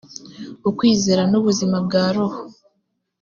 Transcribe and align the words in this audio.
ukwizera 0.69 1.23
n 1.31 1.33
ubuzima 1.39 1.77
bwa 1.85 2.05
roho 2.15 2.41